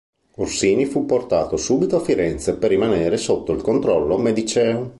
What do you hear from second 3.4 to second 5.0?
il controllo mediceo.